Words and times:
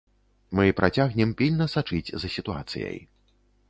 Мы 0.59 0.65
працягнем 0.79 1.35
пільна 1.43 1.71
сачыць 1.77 2.13
за 2.25 2.35
сітуацыяй. 2.41 2.97